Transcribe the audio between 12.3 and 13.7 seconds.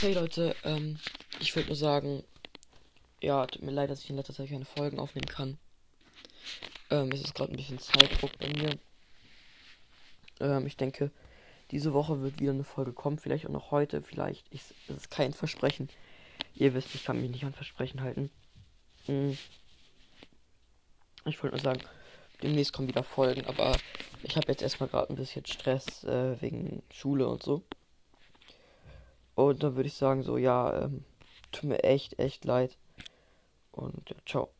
wieder eine Folge kommen, vielleicht auch